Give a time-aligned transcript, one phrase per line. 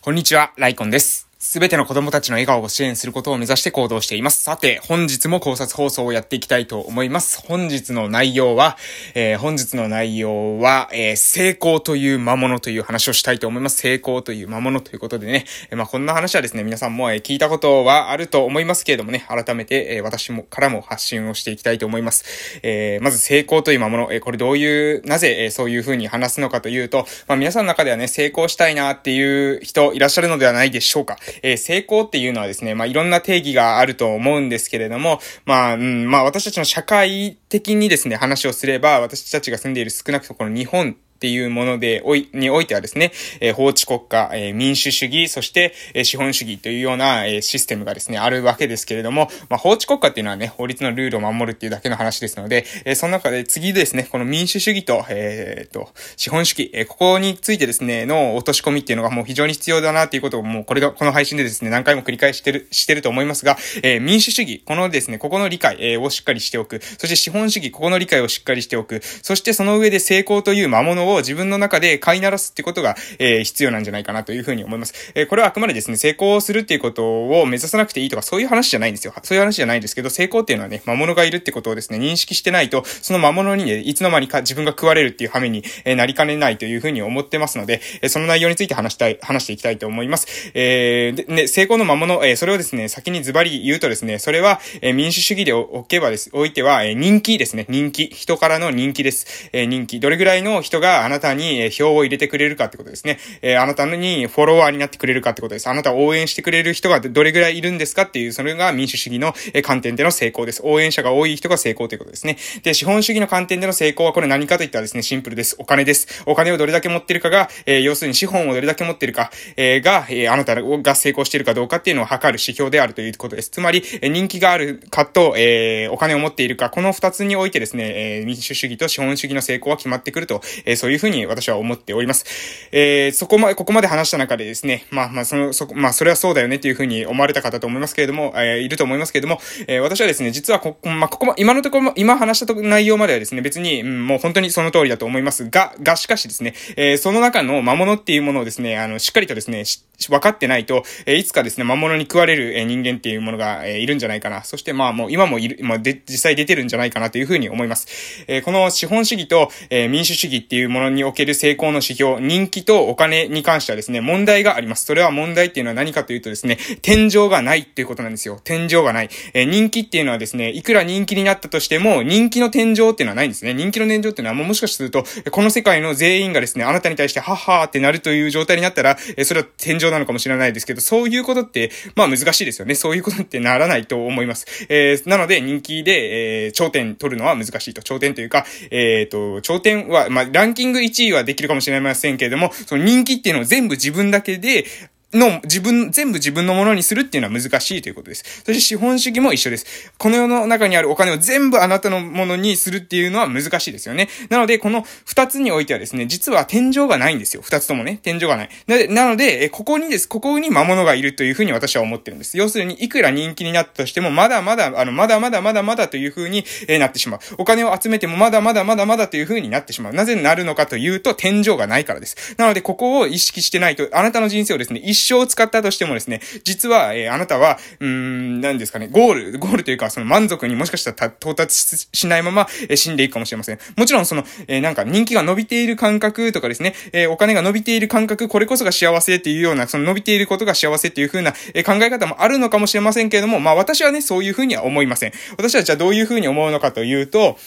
[0.00, 1.27] こんにちは、ライコンです。
[1.40, 4.42] すべての子供たちの笑顔を支援することを目指して行動しています。
[4.42, 7.40] さて、本日も考察放送をやっていきたいと思います。
[7.46, 8.76] 本日の内容は、
[9.14, 13.76] えー、本日の内容は、えー、成功という魔物という話をしたいと思います。
[13.76, 22.24] 成功という魔物ということでね、えー、まあ、こんな話はですね、皆さんも、え聞いたことはあると思いますけれどもね、改めて、え私も、からも発信をしていきたいと思います。
[22.64, 31.16] えまず成功という魔物、えこれどういう、なぜ、えそういう風に話すのかというと、まあ、皆さんの中ではね、成功したいなっていう人いらっしゃるのではないでしょうか。
[31.42, 66.80] え成功っていうのはですね、まあ、いろんな定義があると思うんですけれども、まあ、うん、まあ、私たちの社会的にですね、話をすれば、私たちが住んでいる少なくともこの日本っていうもので、おい、においてはですね、えー、法治国家、えー、民主主義、そして、えー、資本主義というような、えシステムがですね、あるわけですけれども、まあ、法治国家っていうのはね、法律のルールを守るっていうだけの話ですので、えその中で次ですね、この民主主義と、えっと、資本主義、えここについてですね、の落とし込みっていうのがもう非常に必要だなっていうことをもうこれが、この配信でですね、何回も繰り返してる、してると思いますが、え民主主義、このですね、ここの理解、えをしっかりしておく。
[66.98, 69.02] そして資本主義、ここの理解をしっかりしておく。
[69.22, 74.94] そしてその上で成功という魔物をを自分の中で飼いならすってことが、えー、必要なんじゃないかなというふうに思います。
[75.14, 79.14] えー、これはあくまでですね、成功するっていうことを目指さなくていいとか、そういう話じゃないんですよ。
[79.22, 90.50] そういう話じゃないんですけど、成功っていうのはね、魔物がいるってことをですね、認識してないと、その魔物にね、いつの間にか自分が食われるっていう羽目に、えー、なりかねないというふうに思ってますので、えー、その内容について話したい、話していきたいと思います。
[90.54, 98.08] えー、で、ね、成功の魔物、えー、それをですね、先にズバリ言うとですね、それは、えー、民主主義でおけばです、おいては、えー、人気ですね、人気。
[98.08, 99.50] 人からの人気です。
[99.52, 100.00] えー、人気。
[100.00, 103.18] どれぐらいの人があなたに、え、票を入れてくれるかってことですね。
[103.42, 105.68] え、あなたにフォロワーになってくれるかってことです。
[105.68, 110.62] あなたを応援してくれる人がどれぐらいいるんですかっていう、それが民主主義の観点での成功です。
[110.64, 112.38] 応援者が多い人が成功ということですね。
[112.62, 115.56] で、資本主義の観点での成功はこれ何かといったらですね、シンプルです。
[115.58, 116.22] お金です。
[116.26, 123.50] お金をどれだけ持ってるかが、え、要するに資本をどれだけ持ってるか、え、が、え、あなたが成功しているかどうかっていうのを測る指標であるということです。
[123.50, 132.24] つまり、人気があるかと、え、お金を持っているか、この二つにおいてですね、え、民主主義と資本主義の成功は決まってくると、え、そうというふうに私は思っております。
[132.72, 149.64] えー、そこまで、ここまで話した中でですね、まあまあ、その、そこ、まあ、それはそうだよねっていうふうに思われた方と思いますけれども、えー、いると思いますけれども、えー、私はですね、実はこ、まあ、ここも、今のところも、今話した内容まではですね、別に、うん、もう本当にその通りだと思いますが、が、しかしですね、えー、その中の魔物っていうものをですね、あの、しっかりとですね、
[150.08, 154.44] 分かってないと、えー、いつかですね、魔物に食われる、え、人間っていうものが、えー、いるんじゃないかな。
[154.44, 158.24] そしてまあもう今もいる、まあで、実際出てるんじゃないかなというふうに思います。
[158.28, 164.84] えー、この資本主義と、えー、民主主義っていうものものにおける成功の指標、人気とお金に関してはですね、問題があります。
[164.84, 168.40] それは問題っていうのは何かというとですね、天井がないっていうことなんですよ。
[168.44, 169.10] 天井がない。
[169.34, 173.54] えー、人気っていうのはですね、いくら人気になったとしても、人気の天井っていうのはないんですね。
[173.54, 182.74] 人気の天井っていうのはもうもしかすると、この世界の全員がですね、あなたに対してはっはーってなるという状態になったら、えー、それは天井なのかもしれないですけど、そういうことって、まあ難しいですよね。
[182.74, 184.46] そういうことってならないと思います。
[184.68, 187.82] えー、なので人気で、えー、頂点取るのは難しいと。
[187.82, 194.66] 頂点というか、えっ、ー、と、頂点は、まあランキング1位はできるかもしれませんけれども、その人気っていうのを全部自分だけで、
[195.14, 198.42] の自分、全部自分のものにするっていうのは難しいということです。
[198.44, 199.92] そして資本主義も一緒です。
[199.96, 204.08] この世の中にあるお金を全部あなたのものにするっていうのは難しいですよね。
[204.28, 207.42] なので、この二つにおいてはですね、実は天井がないんですよ。
[207.42, 208.50] 二つともね、天井がない。
[208.90, 212.36] なので、ここにです、ここに魔物がいるというふうに私は思ってるんです。
[212.36, 217.20] 要するに、いくら人気になったとしても、まだまだ、あの、まだまだまだまだというふうに、なってしまう。
[217.38, 219.94] お金を集めてもまだまだまだまだというふうになってしまう。
[219.94, 222.34] なぜなるのかというと、天井がないからです。
[222.36, 233.58] なので、ここを意識してないと、あなたの人生をですね、生使ったとしてもですね、実は、えー、あなたは、うーん、何ですかね、ゴール、ゴールというか、その満足にもしかしたら到達しないまま、えー、死んでいくかもしれません。
[233.76, 245.12] もちろん、その、えー、なんか人気が伸びている感覚とかですね、え、お金が伸びている感覚、これこそが幸せっていうような、その伸びていることが幸せっていう風な、え、考え方もあるのかもしれませんけれども、まあ私はね、そういう風には思いません。
[245.36, 247.38] 私はじゃあどういう風に思うのかというと、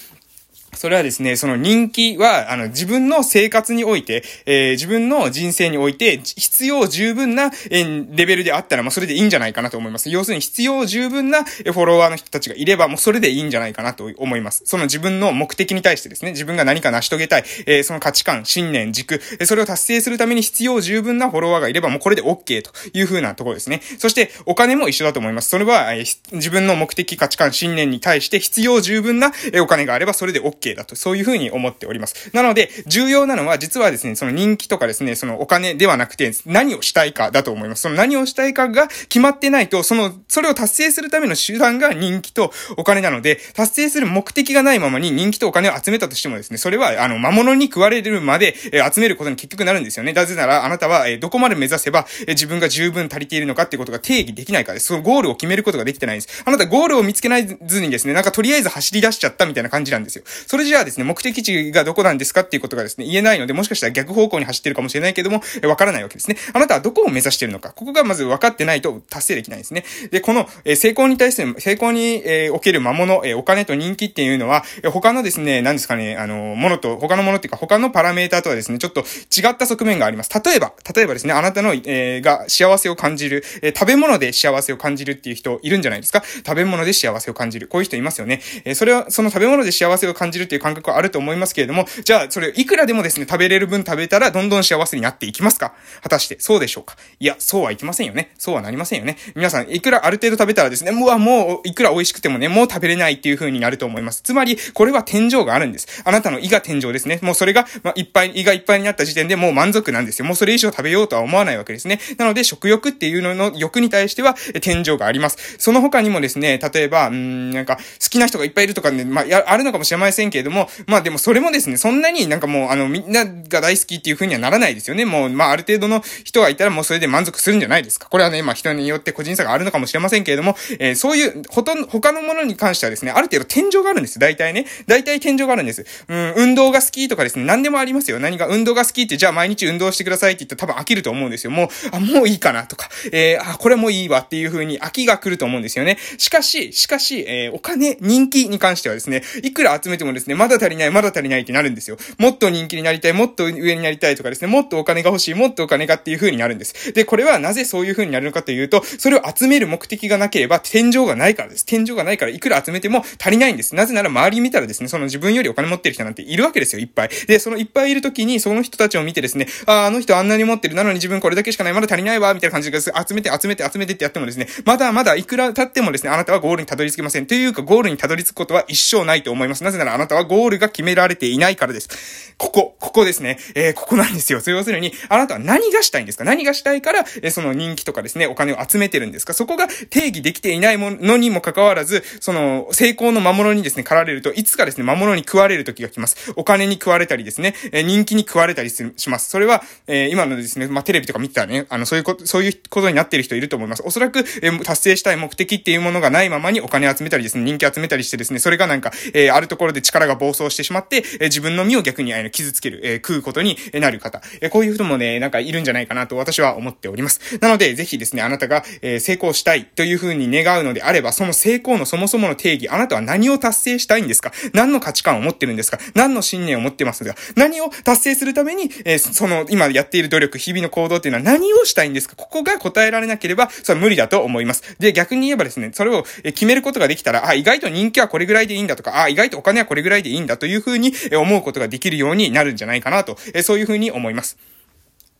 [0.82, 10.10] それはですね、その人気は、あの、自分の生活において、えー、自分の人生において、必要十分な、えー、レベルであったら、まあ、それでいいんじゃないかなと思います。
[10.10, 14.64] 要するに必要十分な、フォロワーの人たちがいれば、もうそれでいいんじゃないかなと思います。
[14.66, 23.84] その自分の目的に対してですね、自分が何か成し遂げたい、えー、その価値観、信念、軸、それを達成するために必要十分なフォロワーがいれば、もうこれで OK という風なところですね。
[24.00, 25.50] そして、お金も一緒だと思います。
[25.50, 29.32] それは、えー、自分の目的、価値観、信念に対して必要十分な、
[29.62, 32.32] お金があれば、それで OK OK だと、そういうふうに思っております。
[32.34, 37.82] なので、重要なのは、実はですね、その人気とかですね、そのお金ではなくて、何をしたいかだと思います。
[37.82, 50.14] その何をしたいかが決まってないと、その、それを達成するための手段が人気とお金なので、達成する目的がないままに人気とお金を集めたとしてもですね、それは、あの、魔物に食われるまで、えー、集めることに結局なるんですよね。
[50.14, 54.88] なぜなら、あなたは、えー、どこまで目指せば、えー、自分が十分足りているのかっていうことが定義できないからです。
[54.88, 56.44] そのゴールを決めることができてないんです。
[56.46, 60.24] あなたゴールを見つけないずにですね、なんかとりあえず走り出しちゃったみたいな感じなんですよ。
[60.26, 66.38] それれじゃあですね、目的地がどこなんですかっていうことがですね、言えないので、もしかしたら逆方向に走ってるかもしれないけども、え、わからないわけですね。
[66.54, 67.72] あなたはどこを目指してるのか。
[67.72, 69.84] ここがまず分かってないと達成できないんですね。
[70.12, 80.30] で、この、えー、成功に対する、成功に、えー、おける魔物、えー、お金と人気っていうのは、えー、他のですね、何ですかね、あの、ものと、他のものっていうか、他のパラメーターとはですね、ちょっと違った側面があります。
[80.46, 86.24] 例えば、例えばですね、あなたの、えー、が幸せを感じる、えー、食べ物で幸せを感じるっていう人いるんじゃないですか？
[86.46, 87.68] 食べ物で幸せを感じる。
[87.68, 88.42] こういう人いますよね。
[88.66, 95.74] えー、それは、その食べ物で幸せを感じるっていう感覚はあると思いますけれども、じゃあ、それいくらでもですね、食べれる分食べたら、どんどん幸せになっていきますか？
[96.02, 96.96] 果たして、そうでしょうか？
[97.20, 98.32] いや、そうはいきませんよね。
[98.38, 99.18] そうはなりませんよね。
[99.36, 104.22] 皆さん、いくらある程度食べたらですね、もう、もう、いくら美味しくてもね、もう食べれないっていう風になると思います。
[104.22, 106.02] つまり、これは天井があるんです。
[106.06, 107.20] あなたの胃が天井ですね。
[107.22, 110.26] もうそれが、まあ、いっぱい、胃がいっぱいになった時点でもう満足なんですよ。
[110.26, 112.00] もうそれ以上食べようとは思わないわけですね。
[112.18, 115.58] なので、食欲っていうのの欲に対しては、天井があります。
[115.60, 125.06] その他にもですね、例えば、うん、なんか、好きな人がいっぱいいるとかね、まあ、や、あるのかもしれませんけれども、まあでもそれもですね、そんなになんかもう、あの、みんなが大好きっていう風にはならないですよね。
[125.06, 128.10] もう、まあある程度の人がいたらもうそれで満足するんじゃないですか。
[128.10, 134.20] これはね、まあ人によって個人差があるのかもしれませんけれども、えー、そういう、ほとんど、他のものに関してはですね、ある程度天井があるんです。
[134.20, 134.66] 大体ね。
[134.88, 135.86] 大体天井があるんです。
[136.08, 138.20] うん、運動が好きとかですね、何でもありますよ。
[138.20, 141.52] 何が運動が好きって、じゃあ毎日運動してくださいって言ったら多分飽きると思うんですよ。
[141.52, 145.98] もう、あ、もういいかなとか、えー、あ、これもいいわっていう風に飽きが来ると思うんですよね。
[146.18, 151.98] しかし、しかし、えー、お金、人気に関してはですね、いくら集めてもですね、ですねまだ足りない、まだ足りないってなるんですよ。
[152.18, 156.94] もっと人気になりたい、もっと上になりたいとかですね、もっとお金が欲しい、もっとお金がっていう風になるんです。
[156.94, 161.66] で、これはなぜそういう風になるのかというと、それを集める目的がなければ天井がないからです。
[161.66, 163.76] 天井がないからいくら集めても足りないんです。
[163.76, 167.10] なぜなら周り見たらですね、その自分よりお金持ってる人なんているわけですよ、いっぱい。
[167.28, 177.26] で、そのいっぱいいる時に、その人たちを見てですね、ああ、あの人あんなに持ってる、なのに自分これだけしかない、まだ足りないわ、みたいな感じで集めて集めて集めてってやってもですね、まだまだいくら経ってもですね、あなたはゴールにたどり着けません。
[177.26, 179.64] というか、ゴールにたどり着くことは一生ないと思います。
[179.64, 181.90] なぜならあなたはゴールが決められていないからです。
[182.38, 183.38] ここ、ここですね。
[183.54, 184.42] えー、ここなんですよ。
[184.42, 186.24] それ要するに、あなたは何がしたいんですか？
[186.24, 189.34] 何がしたいから、えー、その人気とかですね、お金を集めてるんですか？
[189.34, 196.34] そこが定義できていないものにもかかわらず、その、成功の魔物にですね、駆られると、いつかですね、魔物に食われる時が来ます。
[196.36, 199.30] お金に食われたりですね、えー、人気に食われたりします。
[199.30, 203.84] それは、えー、今のですね、まあ、テレビとか見てたらね、あの、そういうこと、そういうことになってる人いると思います。
[203.86, 217.20] おそらく、えー、達成したい目的っていうものがないままにお金集めたりですね、人気集めたりしてですね、それがなんか、えー、あるところで力が暴走してしまって、え、自分の身を逆に、えー、傷つける、え、食うことになる方、え、こういう人もね、なんかいるんじゃないかなと私は思っております。
[217.40, 224.32] なので、ぜひですね、あなたが、え、成功したいというふうに願うのであれば、その成功のそもそもの定義、あなたは何を達成したいんですか？
[224.54, 225.80] 何の価値観を持ってるんですか？
[225.96, 227.16] 何の信念を持ってますか？
[227.36, 232.16] 何を達成するために、えー、その、今やっている努力、日々の行動っていうのは何をしたいんですか？
[232.16, 234.76] ここが答えられなければ、それは無理だと思います。
[234.80, 244.38] で、逆に言えばですね、それを決めることができたら、あ、意外と人気はこれぐらいでいいんだとか、あ、意外とお金はこれぐらいらいでいいんだというふうに思うことができるようになるんじゃないかなと、そういうふうに思います。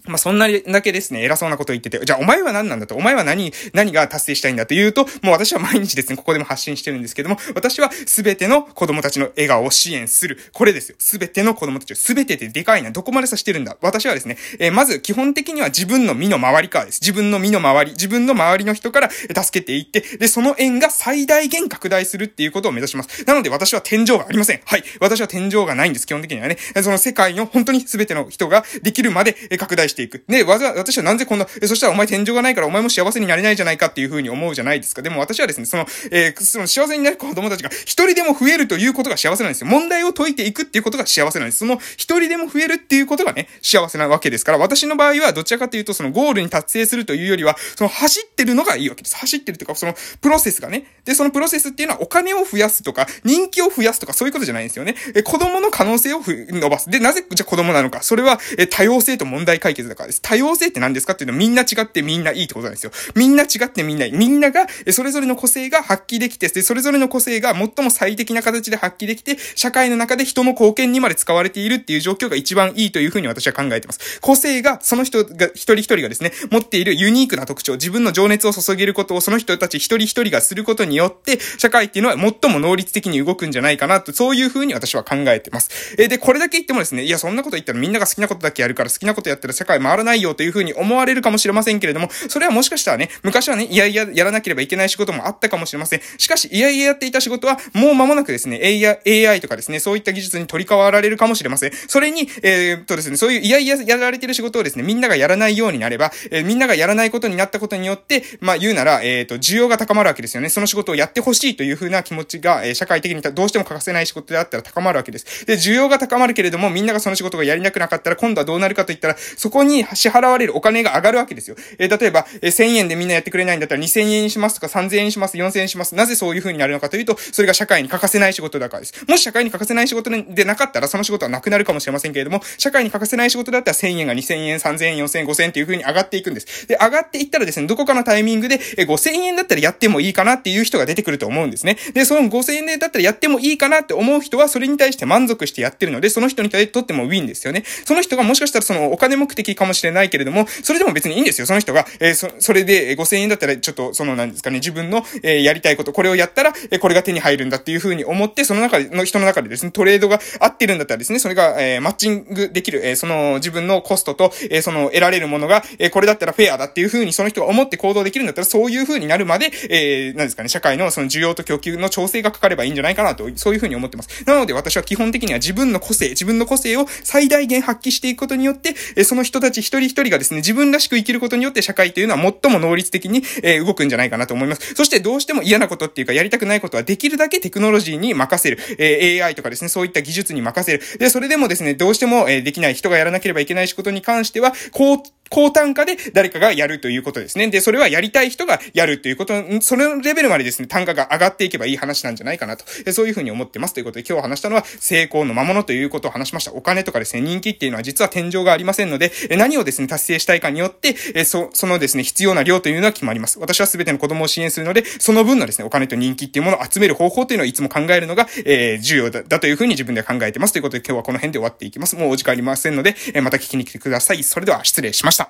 [0.06, 10.40] まあ、そんなだけですね、偉そうなこと言ってて、じゃあお前は何なんだと、お前は何、何が達成したいんだというと、もう私は毎日ですね、ここでも発信してるんですけども、私はすべての子供たちの笑顔を支援する。
[10.54, 10.96] これですよ。
[10.98, 12.92] すべての子供たちを、すべてってでかいな。
[12.92, 17.00] どこまでさしてるんだ私はですね、えー、まず基本的には自分の身の回りからです。
[17.02, 23.24] 自分の身の回り、自分の周りの人から助けていって、で、その縁が最大限拡大するっていうことを目指します。
[23.26, 24.62] なので私は天井がありません。
[24.66, 24.84] はい。
[25.00, 26.08] 私は天井がないんです。
[26.08, 26.58] 基本的にはね。
[26.82, 30.24] その世界の本当にすべての人ができるまで拡大していく。
[30.28, 35.02] で、わざ私はなんでこんな、え、そしたらお前天井がないからお前も幸せになれないじゃないかっていうふうに思うじゃないですか。
[35.02, 39.68] でも私はですね、その、えー、その幸せになる子供たちが一人でも増えるということが幸せなんですよ。
[39.68, 41.60] 問題を解いていくっていうことが幸せなんです。
[41.60, 49.16] その一人でも増えるっていうことがね、幸せなわけですから、私の場合はどちらかというとそのゴールに達成するというよりは、その走っててるのがいいわけです。
[49.18, 50.86] 走ってるというか、そのプロセスがね。
[51.06, 54.96] で、そのプロセスっていうのはお金を増やすとか、人気を増やすとかそういうことじゃないんですよね。
[55.16, 56.90] え、子供の可能性を伸ばす。
[56.90, 58.02] で、なぜじゃ子供なのか。
[58.02, 60.22] それは、え、多様性と問題解決だからです。
[60.22, 62.92] 多様性って何ですかっていうのはみんな違ってみんないいってことなんですよ。
[63.16, 64.12] みんな違ってみんないい。
[64.12, 74.20] みんなが、えそれぞれの個性が発揮できて、それぞれの個性が最も最適な形で発揮できて、社会の中で人の貢献にまで使われているっていう状況が一番いいというふうに私は考えてます。
[74.22, 85.96] 個性が、その人が、一人一人がですね、持っているユニークな特徴、自分の情熱を注げることをその人たち一人一人がすることによって、社会っていうのは最も能率的に動くんじゃないかなと、そういう風に私は考えてます。
[85.98, 96.02] えで、これだけ言ってもですね、いや、そんなこと言ったらみんなが好きなことだけやるから好きなことやったら社会回らないよという風に思われるかもしれませんけれども、それはもしかしたらね、昔はね、いやいややらなければいけない仕事もあったかもしれません。
[96.18, 98.60] しかし、いやいややっていた仕事は、もう間もなくですね、
[99.06, 101.72] AI とかですね、そういった技術に取り替わられるかもしれません。
[101.72, 110.50] それに、えー、っとですね、そういういやいややられてる仕事をですね、みんながやらないようになれば、えー、みんながやらないことになったことによって、まあ言うなら、えー、っと、需要が高まるわけですよね。
[110.50, 115.46] その仕事をやってほしいという風な気持ちが、えー、社会的にどうしても欠かせない仕事であったら高まるわけです。
[115.46, 121.56] で、需要が高まるけれども、みんながその仕事がやりなくなかったら、今度はどうなるかといったら、そこに支払われるお金が上がるわけですよ。
[121.78, 125.96] えー、例えば、え、1000円でみんなやってくれないんだったら2000円にしますとか3000円にします、4000円にします。
[125.96, 129.06] なぜそういう風になるのかというと、それが社会に欠かせない仕事だからです。
[129.08, 136.68] もし社会に欠かせない仕事でなかったら、その仕事はなくなるかもしれませんけれども、社会に欠かせない仕事だったら1000円が2000円、3000円、4000円、5000円っていう風に上がっていくんです。
[136.68, 141.78] で、上がっていったらですね、どこかのタイミングで、え、5000円だったらやってもいいかなっていう人が出てくると思うんですね。
[141.94, 147.64] で、その5000円だったらやってもいいかなって思う人は、それに対して満足してやってるので、その人にとってもウィンですよね。
[147.86, 151.48] その人がもしかしたらそのお金目的かもしれないけれども、それでも別にいいんですよ。
[151.48, 174.24] その人が、えー、そ、それで5000円だったらちょっと、そのなんですかね、自分の、えー、やりたいこと、これをやったら、えー、これが手に入るんだっていう風に思って、その中で、の人の中でですね、トレードが合ってるんだったらですね、それが、えー、マッチングできる、えー、その自分のコストと、えー、その得られるものが、えー、これだったらフェアだっていう風にその人が思って行行動できるんだったら、そういう風になるまで、えー、なんですかね、社会のその需要と供給の調整がかかればいいんじゃないかなと、そういう風に思ってます。
[174.26, 184.76] なので私は基本的には自分の個性、自分の個性を最大限発揮していくことによって、えその人たち一人一人がですね、自分らしく生きることによって社会というのは最も能率的に、え動くんじゃないかなと思います。
[184.76, 188.60] そしてどうしても嫌なことっていうか、やりたくないことはできるだけテクノロジーに任せる。
[188.78, 190.84] えー AI とかですね、そういった技術に任せる。
[190.98, 194.98] で、それでもですね、どうしても、えできない人がやらなければいけない仕事に関しては、こう、
[195.32, 197.48] 高単価で誰かがやるということですね。
[197.48, 202.66] で、それはやりたい人がやるということ、そのレベルまでですね、単価が上がっていけばいい話なんじゃないかなと。
[202.92, 203.74] そういうふうに思ってます。
[203.74, 206.54] ということで今日話したのは、成功の魔物ということを話しました。
[206.54, 213.40] お金とかですね、人気っていうのは実は天井がありませんので、何をですね、達成したいかによって、そ、そのですね、必要な量というのは決まります。
[213.40, 220.52] 私は全ての子供を支援するので、その分のですね、お金と人気っていうものを集める方法というのをいつも考えるのが、えー、重要だ、というふうに自分で考えてます。
[220.52, 221.96] ということで今日はこの辺で終わっていきます。
[221.96, 224.24] もうお時間ありませんので、また聞きに来てください。
[224.24, 225.21] それでは失礼しました。
[225.22, 225.30] ま。